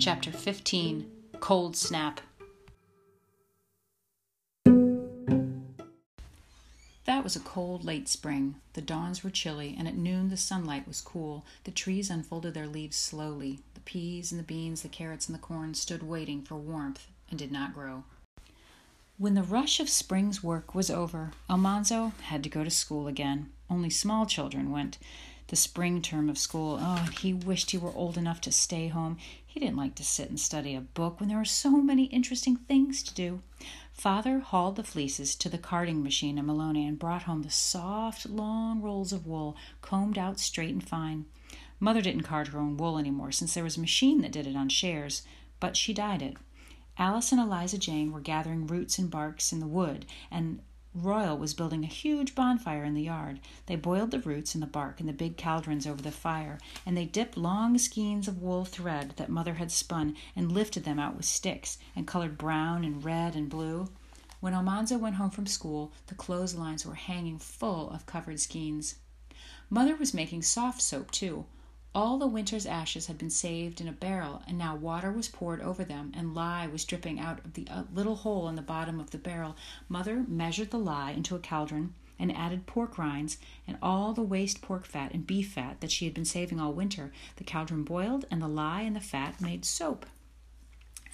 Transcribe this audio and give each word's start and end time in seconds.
Chapter 0.00 0.32
15 0.32 1.10
Cold 1.40 1.76
Snap. 1.76 2.22
That 7.04 7.22
was 7.22 7.36
a 7.36 7.40
cold 7.40 7.84
late 7.84 8.08
spring. 8.08 8.54
The 8.72 8.80
dawns 8.80 9.22
were 9.22 9.28
chilly, 9.28 9.76
and 9.78 9.86
at 9.86 9.98
noon 9.98 10.30
the 10.30 10.38
sunlight 10.38 10.88
was 10.88 11.02
cool. 11.02 11.44
The 11.64 11.70
trees 11.70 12.08
unfolded 12.08 12.54
their 12.54 12.66
leaves 12.66 12.96
slowly. 12.96 13.58
The 13.74 13.80
peas 13.80 14.32
and 14.32 14.38
the 14.38 14.44
beans, 14.44 14.80
the 14.80 14.88
carrots 14.88 15.28
and 15.28 15.34
the 15.34 15.42
corn 15.42 15.74
stood 15.74 16.02
waiting 16.02 16.40
for 16.40 16.54
warmth 16.54 17.06
and 17.28 17.38
did 17.38 17.52
not 17.52 17.74
grow. 17.74 18.04
When 19.18 19.34
the 19.34 19.42
rush 19.42 19.80
of 19.80 19.90
spring's 19.90 20.42
work 20.42 20.74
was 20.74 20.88
over, 20.88 21.32
Almanzo 21.50 22.14
had 22.22 22.42
to 22.44 22.48
go 22.48 22.64
to 22.64 22.70
school 22.70 23.06
again. 23.06 23.52
Only 23.68 23.90
small 23.90 24.24
children 24.24 24.70
went 24.70 24.96
the 25.50 25.56
spring 25.56 26.00
term 26.00 26.30
of 26.30 26.38
school. 26.38 26.78
Oh, 26.80 27.08
he 27.20 27.34
wished 27.34 27.72
he 27.72 27.78
were 27.78 27.92
old 27.94 28.16
enough 28.16 28.40
to 28.42 28.52
stay 28.52 28.88
home. 28.88 29.18
He 29.50 29.58
didn't 29.58 29.78
like 29.78 29.96
to 29.96 30.04
sit 30.04 30.28
and 30.28 30.38
study 30.38 30.76
a 30.76 30.80
book 30.80 31.18
when 31.18 31.28
there 31.28 31.36
were 31.36 31.44
so 31.44 31.82
many 31.82 32.04
interesting 32.04 32.54
things 32.54 33.02
to 33.02 33.12
do. 33.12 33.42
Father 33.92 34.38
hauled 34.38 34.76
the 34.76 34.84
fleeces 34.84 35.34
to 35.34 35.48
the 35.48 35.58
carding 35.58 36.04
machine 36.04 36.38
in 36.38 36.46
Malone 36.46 36.76
and 36.76 36.96
brought 36.96 37.24
home 37.24 37.42
the 37.42 37.50
soft, 37.50 38.26
long 38.26 38.80
rolls 38.80 39.12
of 39.12 39.26
wool, 39.26 39.56
combed 39.82 40.16
out 40.16 40.38
straight 40.38 40.70
and 40.70 40.86
fine. 40.86 41.24
Mother 41.80 42.00
didn't 42.00 42.22
card 42.22 42.46
her 42.48 42.60
own 42.60 42.76
wool 42.76 42.96
anymore 42.96 43.32
since 43.32 43.52
there 43.52 43.64
was 43.64 43.76
a 43.76 43.80
machine 43.80 44.20
that 44.20 44.30
did 44.30 44.46
it 44.46 44.54
on 44.54 44.68
shares, 44.68 45.22
but 45.58 45.76
she 45.76 45.92
dyed 45.92 46.22
it. 46.22 46.36
Alice 46.96 47.32
and 47.32 47.40
Eliza 47.40 47.76
Jane 47.76 48.12
were 48.12 48.20
gathering 48.20 48.68
roots 48.68 49.00
and 49.00 49.10
barks 49.10 49.52
in 49.52 49.58
the 49.58 49.66
wood, 49.66 50.06
and 50.30 50.60
Royal 50.94 51.38
was 51.38 51.54
building 51.54 51.84
a 51.84 51.88
huge 51.88 52.34
bonfire 52.34 52.82
in 52.82 52.94
the 52.94 53.02
yard. 53.02 53.38
They 53.66 53.76
boiled 53.76 54.10
the 54.10 54.18
roots 54.18 54.54
and 54.54 54.62
the 54.62 54.66
bark 54.66 55.00
in 55.00 55.06
the 55.06 55.12
big 55.12 55.36
cauldrons 55.36 55.86
over 55.86 56.02
the 56.02 56.10
fire, 56.10 56.58
and 56.84 56.96
they 56.96 57.04
dipped 57.04 57.36
long 57.36 57.78
skeins 57.78 58.26
of 58.26 58.42
wool 58.42 58.64
thread 58.64 59.14
that 59.16 59.28
Mother 59.28 59.54
had 59.54 59.70
spun 59.70 60.16
and 60.34 60.50
lifted 60.50 60.82
them 60.84 60.98
out 60.98 61.16
with 61.16 61.26
sticks 61.26 61.78
and 61.94 62.08
colored 62.08 62.36
brown 62.36 62.82
and 62.82 63.04
red 63.04 63.36
and 63.36 63.48
blue. 63.48 63.88
When 64.40 64.52
Almanzo 64.52 64.98
went 64.98 65.14
home 65.14 65.30
from 65.30 65.46
school, 65.46 65.92
the 66.08 66.16
clotheslines 66.16 66.84
were 66.84 66.94
hanging 66.94 67.38
full 67.38 67.90
of 67.90 68.06
covered 68.06 68.40
skeins. 68.40 68.96
Mother 69.68 69.94
was 69.94 70.12
making 70.12 70.42
soft 70.42 70.82
soap, 70.82 71.12
too. 71.12 71.44
All 71.92 72.18
the 72.18 72.26
winter's 72.28 72.66
ashes 72.66 73.06
had 73.06 73.18
been 73.18 73.30
saved 73.30 73.80
in 73.80 73.88
a 73.88 73.92
barrel, 73.92 74.42
and 74.46 74.56
now 74.56 74.76
water 74.76 75.10
was 75.10 75.26
poured 75.26 75.60
over 75.60 75.82
them, 75.82 76.12
and 76.14 76.34
lye 76.36 76.68
was 76.68 76.84
dripping 76.84 77.18
out 77.18 77.44
of 77.44 77.54
the 77.54 77.66
uh, 77.68 77.82
little 77.92 78.14
hole 78.14 78.48
in 78.48 78.54
the 78.54 78.62
bottom 78.62 79.00
of 79.00 79.10
the 79.10 79.18
barrel. 79.18 79.56
Mother 79.88 80.24
measured 80.28 80.70
the 80.70 80.78
lye 80.78 81.10
into 81.10 81.34
a 81.34 81.40
cauldron 81.40 81.94
and 82.16 82.36
added 82.36 82.66
pork 82.66 82.96
rinds 82.96 83.38
and 83.66 83.76
all 83.82 84.12
the 84.12 84.22
waste 84.22 84.62
pork 84.62 84.86
fat 84.86 85.12
and 85.12 85.26
beef 85.26 85.52
fat 85.54 85.80
that 85.80 85.90
she 85.90 86.04
had 86.04 86.14
been 86.14 86.24
saving 86.24 86.60
all 86.60 86.72
winter. 86.72 87.12
The 87.36 87.44
cauldron 87.44 87.82
boiled, 87.82 88.24
and 88.30 88.40
the 88.40 88.46
lye 88.46 88.82
and 88.82 88.94
the 88.94 89.00
fat 89.00 89.40
made 89.40 89.64
soap. 89.64 90.06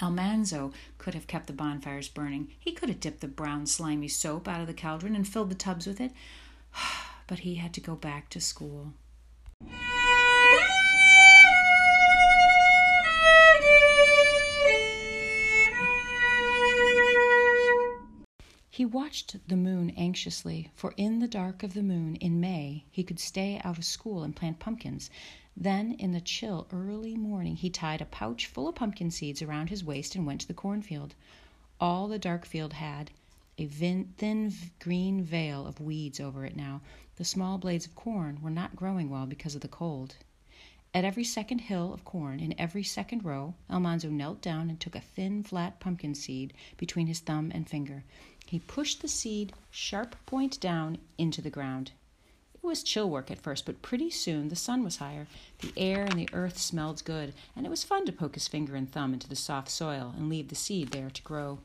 Almanzo 0.03 0.75
could 0.99 1.15
have 1.15 1.27
kept 1.27 1.47
the 1.47 1.55
bonfires 1.55 2.09
burning. 2.09 2.49
He 2.59 2.73
could 2.73 2.91
have 2.91 3.01
dipped 3.01 3.23
the 3.23 3.29
brown, 3.29 3.67
slimy 3.67 4.09
soap 4.09 4.47
out 4.47 4.61
of 4.61 4.67
the 4.67 4.75
cauldron 4.75 5.17
and 5.17 5.27
filled 5.27 5.49
the 5.49 5.55
tubs 5.55 5.87
with 5.87 6.03
it. 6.03 6.13
But 7.29 7.41
he 7.41 7.57
had 7.57 7.75
to 7.75 7.81
go 7.81 7.97
back 7.97 8.29
to 8.31 8.41
school. 8.41 8.93
He 18.77 18.85
watched 18.85 19.49
the 19.49 19.57
moon 19.57 19.89
anxiously, 19.97 20.71
for 20.75 20.93
in 20.99 21.21
the 21.21 21.27
dark 21.27 21.63
of 21.63 21.73
the 21.73 21.83
moon 21.83 22.17
in 22.17 22.41
May 22.41 22.85
he 22.91 23.05
could 23.05 23.19
stay 23.19 23.59
out 23.65 23.79
of 23.79 23.87
school 23.87 24.23
and 24.23 24.37
plant 24.37 24.59
pumpkins. 24.59 25.09
Then, 25.57 25.93
in 25.93 26.13
the 26.13 26.21
chill 26.21 26.67
early 26.71 27.17
morning, 27.17 27.57
he 27.57 27.71
tied 27.71 28.03
a 28.03 28.05
pouch 28.05 28.45
full 28.45 28.69
of 28.69 28.75
pumpkin 28.75 29.11
seeds 29.11 29.41
around 29.41 29.71
his 29.71 29.83
waist 29.83 30.15
and 30.15 30.27
went 30.27 30.43
to 30.43 30.47
the 30.47 30.53
cornfield. 30.53 31.15
All 31.81 32.07
the 32.07 32.19
dark 32.19 32.45
field 32.45 32.75
had 32.75 33.13
a 33.57 33.65
vin- 33.65 34.13
thin 34.19 34.53
green 34.79 35.23
veil 35.23 35.67
of 35.67 35.81
weeds 35.81 36.20
over 36.20 36.45
it 36.45 36.55
now. 36.55 36.83
The 37.17 37.25
small 37.25 37.57
blades 37.57 37.86
of 37.86 37.95
corn 37.95 38.42
were 38.42 38.51
not 38.51 38.77
growing 38.77 39.09
well 39.09 39.25
because 39.25 39.55
of 39.55 39.63
the 39.63 39.69
cold. 39.69 40.17
At 40.92 41.07
every 41.07 41.25
second 41.25 41.61
hill 41.61 41.95
of 41.95 42.05
corn, 42.05 42.41
in 42.41 42.55
every 42.61 42.85
second 42.85 43.25
row, 43.25 43.55
Almanzo 43.70 44.11
knelt 44.11 44.42
down 44.42 44.69
and 44.69 44.79
took 44.79 44.95
a 44.95 45.01
thin, 45.01 45.42
flat 45.42 45.81
pumpkin 45.81 46.15
seed 46.15 46.53
between 46.77 47.07
his 47.07 47.20
thumb 47.20 47.51
and 47.55 47.67
finger. 47.67 48.05
He 48.46 48.61
pushed 48.61 49.02
the 49.02 49.08
seed 49.08 49.52
sharp 49.70 50.17
point 50.24 50.61
down 50.61 50.98
into 51.18 51.42
the 51.42 51.51
ground. 51.51 51.90
It 52.55 52.62
was 52.62 52.83
chill 52.83 53.11
work 53.11 53.30
at 53.30 53.40
first, 53.40 53.67
but 53.67 53.83
pretty 53.83 54.08
soon 54.08 54.48
the 54.48 54.57
sun 54.57 54.83
was 54.84 54.96
higher. 54.96 55.27
The 55.61 55.73
air 55.77 56.05
and 56.05 56.18
the 56.18 56.29
earth 56.33 56.58
smelled 56.58 57.05
good, 57.05 57.35
and 57.55 57.67
it 57.67 57.70
was 57.70 57.85
fun 57.85 58.06
to 58.06 58.12
poke 58.12 58.35
his 58.35 58.48
finger 58.48 58.77
and 58.77 58.90
thumb 58.90 59.12
into 59.12 59.29
the 59.29 59.36
soft 59.36 59.68
soil 59.68 60.14
and 60.17 60.29
leave 60.29 60.48
the 60.48 60.55
seed 60.55 60.90
there 60.90 61.11
to 61.11 61.23
grow. 61.23 61.58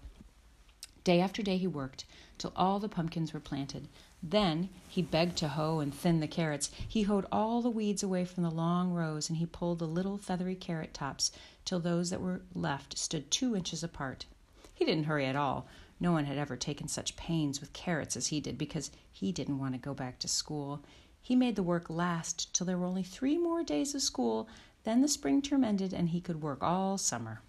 Day 1.03 1.19
after 1.19 1.41
day 1.41 1.57
he 1.57 1.67
worked, 1.67 2.05
till 2.37 2.51
all 2.55 2.79
the 2.79 2.89
pumpkins 2.89 3.33
were 3.33 3.39
planted. 3.39 3.87
Then 4.23 4.69
he 4.87 5.01
begged 5.01 5.37
to 5.37 5.49
hoe 5.49 5.79
and 5.79 5.93
thin 5.93 6.19
the 6.19 6.27
carrots. 6.27 6.69
He 6.87 7.03
hoed 7.03 7.25
all 7.31 7.61
the 7.61 7.69
weeds 7.69 8.03
away 8.03 8.25
from 8.25 8.43
the 8.43 8.51
long 8.51 8.91
rows, 8.91 9.29
and 9.29 9.37
he 9.37 9.45
pulled 9.45 9.79
the 9.79 9.87
little 9.87 10.17
feathery 10.17 10.55
carrot 10.55 10.93
tops 10.93 11.31
till 11.65 11.79
those 11.79 12.09
that 12.09 12.21
were 12.21 12.41
left 12.53 12.97
stood 12.97 13.31
two 13.31 13.55
inches 13.55 13.83
apart. 13.83 14.25
He 14.73 14.85
didn't 14.85 15.05
hurry 15.05 15.25
at 15.25 15.35
all. 15.35 15.67
No 16.01 16.11
one 16.11 16.25
had 16.25 16.39
ever 16.39 16.57
taken 16.57 16.87
such 16.87 17.15
pains 17.15 17.61
with 17.61 17.73
carrots 17.73 18.17
as 18.17 18.27
he 18.27 18.41
did 18.41 18.57
because 18.57 18.89
he 19.11 19.31
didn't 19.31 19.59
want 19.59 19.75
to 19.75 19.79
go 19.79 19.93
back 19.93 20.17
to 20.19 20.27
school. 20.27 20.81
He 21.21 21.35
made 21.35 21.55
the 21.55 21.61
work 21.61 21.91
last 21.91 22.51
till 22.55 22.65
there 22.65 22.79
were 22.79 22.87
only 22.87 23.03
three 23.03 23.37
more 23.37 23.61
days 23.61 23.93
of 23.93 24.01
school. 24.01 24.49
Then 24.83 25.01
the 25.01 25.07
spring 25.07 25.43
term 25.43 25.63
ended 25.63 25.93
and 25.93 26.09
he 26.09 26.19
could 26.19 26.41
work 26.41 26.63
all 26.63 26.97
summer. 26.97 27.43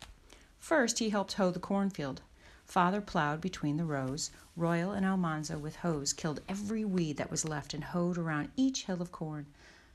First, 0.59 0.99
he 0.99 1.09
helped 1.09 1.33
hoe 1.33 1.51
the 1.51 1.59
cornfield. 1.59 2.21
Father 2.67 3.01
plowed 3.01 3.41
between 3.41 3.79
the 3.79 3.87
rows. 3.87 4.31
Royal 4.55 4.93
and 4.93 5.07
Almanzo 5.07 5.57
with 5.57 5.77
hoes 5.77 6.13
killed 6.13 6.43
every 6.47 6.85
weed 6.85 7.17
that 7.17 7.31
was 7.31 7.47
left 7.47 7.73
and 7.73 7.83
hoed 7.83 8.19
around 8.19 8.51
each 8.55 8.85
hill 8.85 9.01
of 9.01 9.11
corn. 9.11 9.47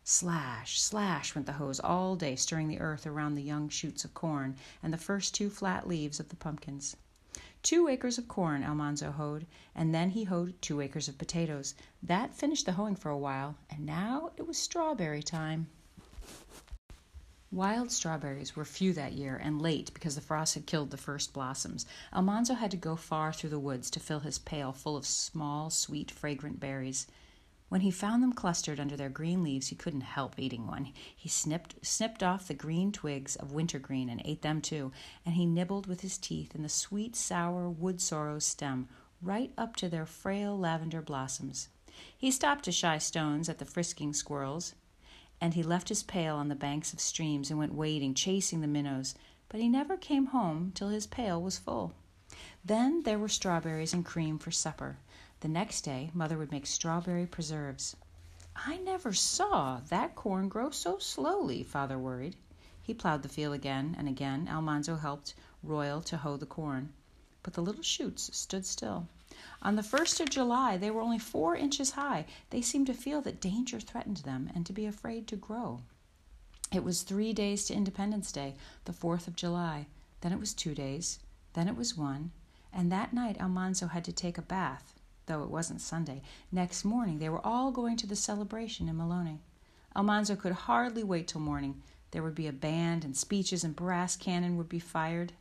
Slash, 0.04 0.82
slash 0.82 1.36
went 1.36 1.46
the 1.46 1.54
hoes 1.54 1.80
all 1.80 2.16
day, 2.16 2.36
stirring 2.36 2.70
the 2.70 2.80
earth 2.80 3.06
around 3.06 3.36
the 3.36 3.44
young 3.44 3.70
shoots 3.70 4.04
of 4.04 4.16
corn 4.16 4.56
and 4.82 4.92
the 4.92 4.98
first 4.98 5.36
two 5.36 5.52
flat 5.52 5.88
leaves 5.88 6.20
of 6.20 6.30
the 6.30 6.36
pumpkins. 6.36 6.96
Two 7.68 7.90
acres 7.90 8.18
of 8.18 8.30
corn 8.30 8.64
Almanzo 8.64 9.12
hoed, 9.12 9.46
and 9.76 9.94
then 9.94 10.12
he 10.12 10.24
hoed 10.24 10.56
two 10.62 10.80
acres 10.80 11.10
of 11.10 11.18
potatoes. 11.18 11.76
That 12.02 12.34
finished 12.34 12.66
the 12.66 12.72
hoeing 12.72 12.96
for 12.96 13.10
a 13.10 13.18
while, 13.18 13.58
and 13.70 13.86
now 13.86 14.32
it 14.38 14.48
was 14.48 14.58
strawberry 14.58 15.22
time. 15.22 15.68
Wild 17.52 17.92
strawberries 17.92 18.56
were 18.56 18.64
few 18.64 18.94
that 18.94 19.12
year 19.12 19.36
and 19.36 19.62
late 19.62 19.94
because 19.94 20.16
the 20.16 20.22
frost 20.22 20.54
had 20.54 20.66
killed 20.66 20.92
the 20.92 20.96
first 20.96 21.34
blossoms. 21.34 21.86
Almanzo 22.14 22.54
had 22.54 22.72
to 22.72 22.78
go 22.78 22.96
far 22.96 23.34
through 23.34 23.50
the 23.50 23.60
woods 23.60 23.90
to 23.90 24.00
fill 24.00 24.22
his 24.22 24.40
pail 24.40 24.72
full 24.72 24.96
of 24.96 25.06
small, 25.06 25.70
sweet, 25.70 26.10
fragrant 26.10 26.62
berries. 26.62 27.06
When 27.70 27.82
he 27.82 27.92
found 27.92 28.24
them 28.24 28.32
clustered 28.32 28.80
under 28.80 28.96
their 28.96 29.10
green 29.10 29.44
leaves, 29.44 29.68
he 29.68 29.76
couldn't 29.76 30.02
help 30.02 30.40
eating 30.40 30.68
one. 30.68 30.94
He 31.16 31.28
snipped, 31.28 31.86
snipped 31.86 32.24
off 32.24 32.48
the 32.48 32.54
green 32.54 32.94
twigs 32.94 33.36
of 33.36 33.52
wintergreen 33.52 34.10
and 34.10 34.22
ate 34.24 34.42
them 34.42 34.62
too, 34.62 34.94
and 35.26 35.36
he 35.36 35.46
nibbled 35.46 35.86
with 35.86 36.00
his 36.00 36.18
teeth 36.18 36.56
in 36.56 36.64
the 36.64 36.70
sweet, 36.70 37.16
sour 37.16 37.70
wood 37.70 38.00
sorrel 38.00 38.40
stem 38.40 38.88
right 39.22 39.52
up 39.58 39.76
to 39.76 39.90
their 39.90 40.06
frail 40.06 40.58
lavender 40.58 41.02
blossoms. 41.02 41.68
He 42.18 42.32
stopped 42.32 42.64
to 42.66 42.72
shy 42.72 43.00
stones 43.00 43.50
at 43.50 43.58
the 43.58 43.66
frisking 43.66 44.14
squirrels, 44.14 44.74
and 45.42 45.54
he 45.54 45.64
left 45.64 45.90
his 45.90 46.04
pail 46.04 46.38
on 46.38 46.48
the 46.48 46.56
banks 46.56 46.94
of 46.94 47.02
streams 47.02 47.50
and 47.50 47.60
went 47.60 47.74
wading, 47.74 48.14
chasing 48.14 48.62
the 48.62 48.68
minnows, 48.68 49.14
but 49.50 49.60
he 49.60 49.68
never 49.68 49.98
came 49.98 50.28
home 50.28 50.72
till 50.74 50.90
his 50.90 51.08
pail 51.08 51.42
was 51.42 51.58
full. 51.58 51.94
Then 52.64 53.04
there 53.04 53.20
were 53.20 53.28
strawberries 53.28 53.94
and 53.94 54.06
cream 54.06 54.40
for 54.40 54.52
supper. 54.52 55.00
The 55.42 55.48
next 55.48 55.82
day, 55.82 56.10
Mother 56.16 56.36
would 56.36 56.50
make 56.50 56.66
strawberry 56.66 57.28
preserves. 57.28 57.96
I 58.56 58.78
never 58.78 59.14
saw 59.14 59.82
that 59.90 60.16
corn 60.16 60.50
grow 60.50 60.72
so 60.72 60.98
slowly, 60.98 61.62
Father 61.62 62.00
worried. 62.00 62.36
He 62.82 62.96
plowed 62.96 63.22
the 63.22 63.30
field 63.30 63.54
again 63.54 63.96
and 64.00 64.08
again. 64.08 64.48
Almanzo 64.48 64.96
helped 64.96 65.36
Royal 65.62 66.02
to 66.02 66.18
hoe 66.18 66.38
the 66.38 66.48
corn. 66.48 66.92
But 67.44 67.54
the 67.54 67.62
little 67.62 67.84
shoots 67.84 68.36
stood 68.36 68.66
still. 68.66 69.08
On 69.62 69.76
the 69.76 69.84
first 69.84 70.20
of 70.20 70.32
July, 70.32 70.76
they 70.76 70.90
were 70.90 71.02
only 71.02 71.20
four 71.20 71.56
inches 71.56 71.92
high. 71.92 72.26
They 72.50 72.64
seemed 72.64 72.88
to 72.88 72.96
feel 72.96 73.22
that 73.22 73.40
danger 73.40 73.80
threatened 73.80 74.18
them 74.18 74.50
and 74.56 74.66
to 74.66 74.74
be 74.74 74.88
afraid 74.88 75.28
to 75.28 75.36
grow. 75.36 75.82
It 76.74 76.84
was 76.84 77.04
three 77.04 77.32
days 77.32 77.66
to 77.66 77.76
Independence 77.76 78.32
Day, 78.32 78.56
the 78.86 78.92
4th 78.92 79.28
of 79.28 79.36
July. 79.36 79.86
Then 80.22 80.34
it 80.34 80.40
was 80.40 80.56
two 80.56 80.74
days. 80.74 81.20
Then 81.54 81.68
it 81.68 81.78
was 81.78 81.96
one. 81.96 82.32
And 82.74 82.92
that 82.92 83.14
night, 83.14 83.40
Almanzo 83.40 83.86
had 83.86 84.04
to 84.06 84.12
take 84.12 84.40
a 84.40 84.42
bath 84.42 84.96
though 85.28 85.44
it 85.44 85.50
wasn't 85.50 85.82
Sunday. 85.82 86.22
Next 86.52 86.84
morning, 86.84 87.20
they 87.20 87.30
were 87.30 87.46
all 87.46 87.72
going 87.72 87.96
to 87.98 88.08
the 88.08 88.16
celebration 88.16 88.90
in 88.90 88.98
Malone. 88.98 89.40
Almanzo 89.96 90.36
could 90.36 90.54
hardly 90.54 91.04
wait 91.04 91.28
till 91.28 91.42
morning. 91.42 91.82
There 92.12 92.24
would 92.24 92.36
be 92.36 92.48
a 92.48 92.54
band, 92.54 93.04
and 93.04 93.16
speeches 93.16 93.64
and 93.64 93.76
brass 93.76 94.16
cannon 94.16 94.58
would 94.58 94.70
be 94.70 94.80
fired. 94.80 95.34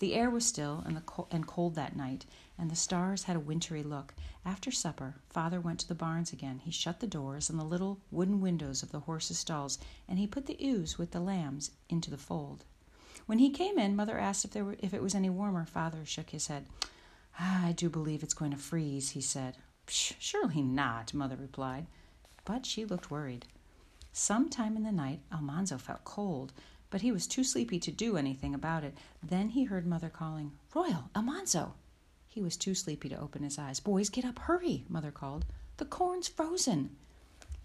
The 0.00 0.14
air 0.14 0.28
was 0.28 0.44
still 0.44 0.82
and, 0.84 1.04
co- 1.06 1.28
and 1.30 1.46
cold 1.46 1.76
that 1.76 1.96
night, 1.96 2.26
and 2.58 2.70
the 2.70 2.76
stars 2.76 3.24
had 3.24 3.36
a 3.36 3.40
wintry 3.40 3.82
look. 3.82 4.12
After 4.44 4.70
supper, 4.70 5.14
Father 5.30 5.60
went 5.60 5.80
to 5.80 5.88
the 5.88 5.94
barns 5.94 6.32
again. 6.32 6.60
He 6.64 6.70
shut 6.70 7.00
the 7.00 7.06
doors 7.06 7.48
and 7.48 7.58
the 7.58 7.64
little 7.64 8.00
wooden 8.10 8.40
windows 8.40 8.82
of 8.82 8.90
the 8.90 9.00
horses' 9.00 9.38
stalls, 9.38 9.78
and 10.08 10.18
he 10.18 10.26
put 10.26 10.46
the 10.46 10.62
ewes 10.62 10.98
with 10.98 11.12
the 11.12 11.20
lambs 11.20 11.70
into 11.88 12.10
the 12.10 12.18
fold. 12.18 12.64
When 13.26 13.38
he 13.38 13.50
came 13.50 13.78
in, 13.78 13.96
Mother 13.96 14.18
asked 14.18 14.44
if 14.44 14.50
there 14.50 14.64
were, 14.64 14.76
if 14.80 14.92
it 14.92 15.02
was 15.02 15.14
any 15.14 15.30
warmer. 15.30 15.64
Father 15.64 16.04
shook 16.04 16.30
his 16.30 16.48
head. 16.48 16.66
Ah, 17.38 17.66
I 17.66 17.72
do 17.72 17.88
believe 17.90 18.22
it's 18.22 18.34
going 18.34 18.50
to 18.50 18.56
freeze, 18.56 19.10
he 19.10 19.20
said. 19.20 19.56
Surely 19.86 20.62
not, 20.62 21.12
Mother 21.14 21.36
replied. 21.36 21.86
But 22.44 22.66
she 22.66 22.84
looked 22.84 23.10
worried. 23.10 23.46
Some 24.12 24.48
time 24.48 24.76
in 24.76 24.84
the 24.84 24.92
night, 24.92 25.20
Almanzo 25.32 25.78
felt 25.78 26.04
cold, 26.04 26.52
but 26.90 27.00
he 27.00 27.10
was 27.10 27.26
too 27.26 27.42
sleepy 27.42 27.80
to 27.80 27.90
do 27.90 28.16
anything 28.16 28.54
about 28.54 28.84
it. 28.84 28.94
Then 29.22 29.48
he 29.48 29.64
heard 29.64 29.86
Mother 29.86 30.08
calling, 30.08 30.52
Royal, 30.74 31.10
Almanzo. 31.16 31.74
He 32.28 32.40
was 32.40 32.56
too 32.56 32.74
sleepy 32.74 33.08
to 33.08 33.20
open 33.20 33.42
his 33.42 33.58
eyes. 33.58 33.80
Boys, 33.80 34.08
get 34.08 34.24
up, 34.24 34.38
hurry, 34.40 34.84
Mother 34.88 35.10
called. 35.10 35.44
The 35.78 35.84
corn's 35.84 36.28
frozen. 36.28 36.96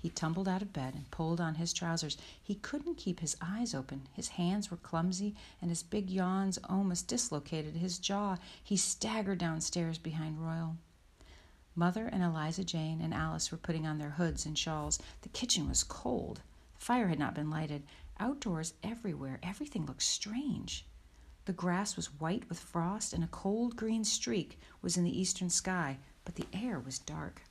He 0.02 0.10
tumbled 0.10 0.48
out 0.48 0.62
of 0.62 0.72
bed 0.72 0.96
and 0.96 1.12
pulled 1.12 1.42
on 1.42 1.56
his 1.56 1.74
trousers. 1.74 2.18
He 2.42 2.56
couldn't 2.56 2.96
keep 2.96 3.20
his 3.20 3.36
eyes 3.42 3.76
open. 3.76 4.08
His 4.14 4.30
hands 4.30 4.72
were 4.72 4.78
clumsy, 4.78 5.36
and 5.62 5.70
his 5.70 5.84
big 5.84 6.10
yawns 6.10 6.58
almost 6.70 7.10
dislocated 7.10 7.76
his 7.76 8.00
jaw. 8.00 8.38
He 8.64 8.78
staggered 8.78 9.40
downstairs 9.40 9.98
behind 9.98 10.40
Royal. 10.40 10.78
Mother 11.76 12.08
and 12.08 12.24
Eliza 12.24 12.64
Jane 12.64 13.02
and 13.02 13.14
Alice 13.14 13.52
were 13.52 13.58
putting 13.58 13.86
on 13.86 13.98
their 13.98 14.12
hoods 14.12 14.46
and 14.46 14.58
shawls. 14.58 15.00
The 15.22 15.30
kitchen 15.30 15.68
was 15.68 15.84
cold. 15.84 16.42
The 16.78 16.86
fire 16.86 17.10
had 17.10 17.20
not 17.20 17.36
been 17.36 17.50
lighted. 17.50 17.84
Outdoors, 18.22 18.76
everywhere, 18.82 19.40
everything 19.44 19.86
looked 19.86 20.04
strange. 20.04 20.86
The 21.44 21.52
grass 21.52 21.98
was 21.98 22.20
white 22.20 22.48
with 22.48 22.60
frost, 22.60 23.12
and 23.12 23.24
a 23.24 23.28
cold 23.28 23.76
green 23.76 24.06
streak 24.06 24.60
was 24.82 24.96
in 24.96 25.04
the 25.04 25.20
eastern 25.20 25.50
sky, 25.50 25.98
but 26.24 26.36
the 26.36 26.48
air 26.54 26.80
was 26.80 27.00
dark. 27.00 27.42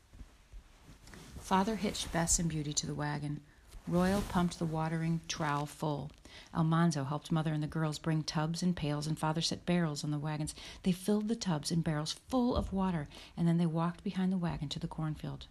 Father 1.48 1.76
hitched 1.76 2.12
Bess 2.12 2.38
and 2.38 2.46
Beauty 2.46 2.74
to 2.74 2.86
the 2.86 2.94
wagon. 2.94 3.40
Royal 3.86 4.20
pumped 4.20 4.58
the 4.58 4.66
watering 4.66 5.22
trowel 5.28 5.64
full. 5.64 6.10
Almanzo 6.54 7.04
helped 7.04 7.32
Mother 7.32 7.54
and 7.54 7.62
the 7.62 7.66
girls 7.66 7.98
bring 7.98 8.22
tubs 8.22 8.62
and 8.62 8.76
pails, 8.76 9.06
and 9.06 9.18
Father 9.18 9.40
set 9.40 9.64
barrels 9.64 10.04
on 10.04 10.10
the 10.10 10.18
wagons. 10.18 10.54
They 10.82 10.92
filled 10.92 11.28
the 11.28 11.34
tubs 11.34 11.70
and 11.70 11.82
barrels 11.82 12.16
full 12.28 12.54
of 12.54 12.74
water, 12.74 13.08
and 13.34 13.48
then 13.48 13.56
they 13.56 13.64
walked 13.64 14.04
behind 14.04 14.30
the 14.30 14.36
wagon 14.36 14.68
to 14.68 14.78
the 14.78 14.86
cornfield. 14.86 15.46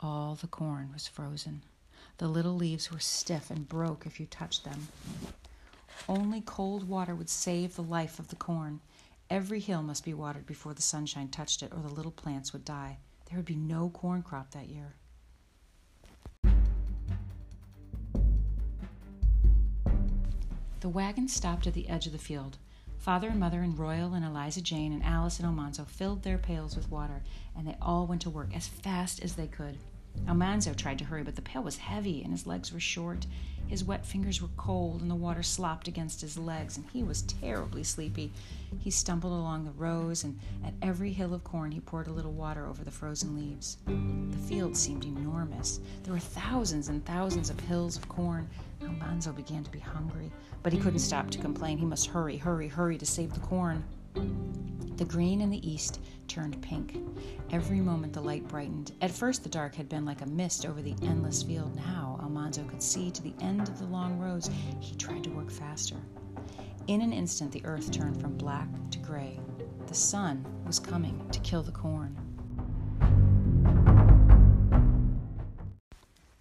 All 0.00 0.36
the 0.36 0.46
corn 0.46 0.88
was 0.90 1.06
frozen. 1.06 1.64
The 2.16 2.26
little 2.26 2.54
leaves 2.54 2.90
were 2.90 2.98
stiff 2.98 3.50
and 3.50 3.68
broke 3.68 4.06
if 4.06 4.20
you 4.20 4.24
touched 4.24 4.64
them. 4.64 4.88
Only 6.08 6.40
cold 6.40 6.88
water 6.88 7.14
would 7.14 7.28
save 7.28 7.76
the 7.76 7.82
life 7.82 8.18
of 8.18 8.28
the 8.28 8.36
corn. 8.36 8.80
Every 9.28 9.60
hill 9.60 9.82
must 9.82 10.02
be 10.02 10.14
watered 10.14 10.46
before 10.46 10.72
the 10.72 10.80
sunshine 10.80 11.28
touched 11.28 11.62
it, 11.62 11.74
or 11.74 11.82
the 11.82 11.94
little 11.94 12.10
plants 12.10 12.54
would 12.54 12.64
die. 12.64 12.96
There 13.26 13.36
would 13.36 13.44
be 13.44 13.54
no 13.54 13.90
corn 13.90 14.22
crop 14.22 14.52
that 14.52 14.70
year. 14.70 14.94
The 20.80 20.88
wagon 20.88 21.28
stopped 21.28 21.66
at 21.66 21.74
the 21.74 21.90
edge 21.90 22.06
of 22.06 22.12
the 22.12 22.18
field. 22.18 22.56
Father 22.96 23.28
and 23.28 23.38
Mother 23.38 23.60
and 23.60 23.78
Royal 23.78 24.14
and 24.14 24.24
Eliza 24.24 24.62
Jane 24.62 24.94
and 24.94 25.04
Alice 25.04 25.38
and 25.38 25.46
Almanzo 25.46 25.84
filled 25.84 26.22
their 26.22 26.38
pails 26.38 26.74
with 26.74 26.90
water, 26.90 27.22
and 27.54 27.66
they 27.66 27.76
all 27.82 28.06
went 28.06 28.22
to 28.22 28.30
work 28.30 28.56
as 28.56 28.66
fast 28.66 29.22
as 29.22 29.34
they 29.34 29.46
could. 29.46 29.76
Almanzo 30.28 30.74
tried 30.74 30.98
to 30.98 31.04
hurry, 31.04 31.22
but 31.22 31.36
the 31.36 31.42
pail 31.42 31.62
was 31.62 31.78
heavy 31.78 32.22
and 32.22 32.32
his 32.32 32.46
legs 32.46 32.72
were 32.72 32.80
short. 32.80 33.26
His 33.70 33.84
wet 33.84 34.04
fingers 34.04 34.42
were 34.42 34.48
cold, 34.56 35.00
and 35.00 35.08
the 35.08 35.14
water 35.14 35.44
slopped 35.44 35.86
against 35.86 36.20
his 36.20 36.36
legs, 36.36 36.76
and 36.76 36.84
he 36.92 37.04
was 37.04 37.22
terribly 37.22 37.84
sleepy. 37.84 38.32
He 38.80 38.90
stumbled 38.90 39.32
along 39.32 39.64
the 39.64 39.70
rows, 39.70 40.24
and 40.24 40.40
at 40.64 40.74
every 40.82 41.12
hill 41.12 41.34
of 41.34 41.44
corn 41.44 41.70
he 41.70 41.78
poured 41.78 42.08
a 42.08 42.12
little 42.12 42.32
water 42.32 42.66
over 42.66 42.82
the 42.82 42.90
frozen 42.90 43.36
leaves. 43.36 43.76
The 43.86 44.48
field 44.48 44.76
seemed 44.76 45.04
enormous. 45.04 45.78
There 46.02 46.12
were 46.12 46.18
thousands 46.18 46.88
and 46.88 47.04
thousands 47.06 47.48
of 47.48 47.60
hills 47.60 47.96
of 47.96 48.08
corn. 48.08 48.50
Almanzo 48.82 49.30
began 49.30 49.62
to 49.62 49.70
be 49.70 49.78
hungry, 49.78 50.32
but 50.64 50.72
he 50.72 50.78
couldn't 50.80 50.98
stop 50.98 51.30
to 51.30 51.38
complain. 51.38 51.78
He 51.78 51.86
must 51.86 52.08
hurry, 52.08 52.38
hurry, 52.38 52.66
hurry 52.66 52.98
to 52.98 53.06
save 53.06 53.32
the 53.34 53.40
corn. 53.40 53.84
The 55.00 55.06
green 55.06 55.40
in 55.40 55.48
the 55.48 55.66
east 55.66 55.98
turned 56.28 56.60
pink. 56.60 56.98
Every 57.50 57.80
moment 57.80 58.12
the 58.12 58.20
light 58.20 58.46
brightened. 58.46 58.92
At 59.00 59.10
first, 59.10 59.42
the 59.42 59.48
dark 59.48 59.74
had 59.74 59.88
been 59.88 60.04
like 60.04 60.20
a 60.20 60.26
mist 60.26 60.66
over 60.66 60.82
the 60.82 60.94
endless 61.00 61.42
field. 61.42 61.74
Now, 61.74 62.18
Almanzo 62.22 62.64
could 62.64 62.82
see 62.82 63.10
to 63.12 63.22
the 63.22 63.32
end 63.40 63.62
of 63.62 63.78
the 63.78 63.86
long 63.86 64.18
rows. 64.18 64.50
He 64.78 64.94
tried 64.96 65.24
to 65.24 65.30
work 65.30 65.50
faster. 65.50 65.96
In 66.86 67.00
an 67.00 67.14
instant, 67.14 67.50
the 67.50 67.64
earth 67.64 67.90
turned 67.90 68.20
from 68.20 68.36
black 68.36 68.68
to 68.90 68.98
gray. 68.98 69.40
The 69.86 69.94
sun 69.94 70.44
was 70.66 70.78
coming 70.78 71.26
to 71.30 71.40
kill 71.40 71.62
the 71.62 71.72
corn. 71.72 72.14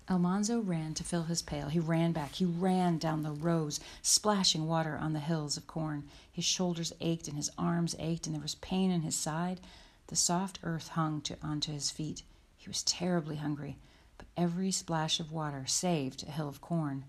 Almanzo 0.09 0.59
ran 0.59 0.95
to 0.95 1.03
fill 1.03 1.23
his 1.23 1.43
pail. 1.43 1.69
He 1.69 1.79
ran 1.79 2.13
back. 2.13 2.33
He 2.33 2.45
ran 2.45 2.97
down 2.97 3.21
the 3.21 3.31
rows, 3.31 3.79
splashing 4.01 4.65
water 4.65 4.97
on 4.97 5.13
the 5.13 5.19
hills 5.19 5.55
of 5.55 5.67
corn. 5.67 6.05
His 6.31 6.45
shoulders 6.45 6.93
ached 6.99 7.27
and 7.27 7.37
his 7.37 7.51
arms 7.59 7.95
ached, 7.99 8.25
and 8.25 8.33
there 8.33 8.41
was 8.41 8.55
pain 8.55 8.89
in 8.89 9.01
his 9.01 9.15
side. 9.15 9.59
The 10.07 10.15
soft 10.15 10.57
earth 10.63 10.89
hung 10.89 11.21
to, 11.21 11.37
onto 11.43 11.71
his 11.71 11.91
feet. 11.91 12.23
He 12.57 12.67
was 12.67 12.81
terribly 12.81 13.35
hungry, 13.35 13.77
but 14.17 14.25
every 14.35 14.71
splash 14.71 15.19
of 15.19 15.31
water 15.31 15.65
saved 15.67 16.23
a 16.23 16.31
hill 16.31 16.49
of 16.49 16.59
corn. 16.59 17.05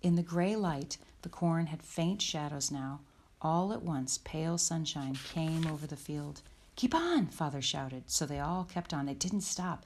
In 0.00 0.14
the 0.14 0.22
gray 0.22 0.54
light, 0.54 0.96
the 1.22 1.28
corn 1.28 1.66
had 1.66 1.82
faint 1.82 2.22
shadows 2.22 2.70
now. 2.70 3.00
All 3.42 3.72
at 3.72 3.82
once, 3.82 4.18
pale 4.22 4.58
sunshine 4.58 5.18
came 5.32 5.66
over 5.66 5.88
the 5.88 5.96
field. 5.96 6.42
Keep 6.76 6.94
on, 6.94 7.26
Father 7.26 7.60
shouted. 7.60 8.04
So 8.06 8.24
they 8.24 8.38
all 8.38 8.62
kept 8.62 8.94
on. 8.94 9.06
They 9.06 9.14
didn't 9.14 9.40
stop. 9.40 9.84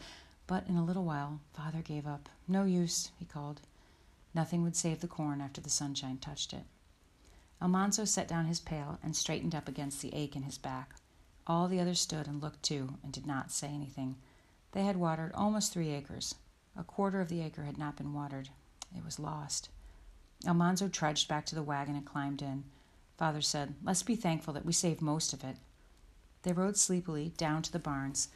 But 0.52 0.68
in 0.68 0.76
a 0.76 0.84
little 0.84 1.06
while, 1.06 1.40
Father 1.54 1.80
gave 1.80 2.06
up. 2.06 2.28
No 2.46 2.64
use, 2.64 3.10
he 3.18 3.24
called. 3.24 3.62
Nothing 4.34 4.62
would 4.62 4.76
save 4.76 5.00
the 5.00 5.08
corn 5.08 5.40
after 5.40 5.62
the 5.62 5.70
sunshine 5.70 6.18
touched 6.18 6.52
it. 6.52 6.64
Almanzo 7.62 8.04
set 8.04 8.28
down 8.28 8.44
his 8.44 8.60
pail 8.60 8.98
and 9.02 9.16
straightened 9.16 9.54
up 9.54 9.66
against 9.66 10.02
the 10.02 10.14
ache 10.14 10.36
in 10.36 10.42
his 10.42 10.58
back. 10.58 10.96
All 11.46 11.68
the 11.68 11.80
others 11.80 12.00
stood 12.00 12.26
and 12.26 12.42
looked 12.42 12.62
too 12.62 12.98
and 13.02 13.14
did 13.14 13.26
not 13.26 13.50
say 13.50 13.68
anything. 13.68 14.16
They 14.72 14.82
had 14.82 14.98
watered 14.98 15.32
almost 15.32 15.72
three 15.72 15.88
acres. 15.88 16.34
A 16.76 16.84
quarter 16.84 17.22
of 17.22 17.30
the 17.30 17.40
acre 17.40 17.64
had 17.64 17.78
not 17.78 17.96
been 17.96 18.12
watered. 18.12 18.50
It 18.94 19.02
was 19.02 19.18
lost. 19.18 19.70
Almanzo 20.46 20.88
trudged 20.88 21.28
back 21.28 21.46
to 21.46 21.54
the 21.54 21.62
wagon 21.62 21.96
and 21.96 22.04
climbed 22.04 22.42
in. 22.42 22.64
Father 23.16 23.40
said, 23.40 23.74
Let's 23.82 24.02
be 24.02 24.16
thankful 24.16 24.52
that 24.52 24.66
we 24.66 24.74
saved 24.74 25.00
most 25.00 25.32
of 25.32 25.44
it. 25.44 25.56
They 26.42 26.52
rode 26.52 26.76
sleepily 26.76 27.32
down 27.38 27.62
to 27.62 27.72
the 27.72 27.78
barns. 27.78 28.28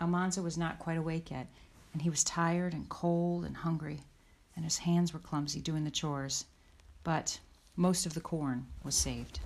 Almanzo 0.00 0.40
was 0.40 0.56
not 0.56 0.78
quite 0.78 0.98
awake 0.98 1.32
yet, 1.32 1.48
and 1.94 2.02
he 2.02 2.10
was 2.10 2.24
tired 2.24 2.74
and 2.74 2.88
cold 2.88 3.44
and 3.44 3.56
hungry, 3.56 4.00
and 4.54 4.64
his 4.64 4.78
hands 4.78 5.14
were 5.14 5.20
clumsy 5.20 5.60
doing 5.60 5.84
the 5.84 5.90
chores. 5.90 6.44
But 7.04 7.38
most 7.76 8.04
of 8.04 8.14
the 8.14 8.20
corn 8.20 8.66
was 8.82 8.96
saved. 8.96 9.38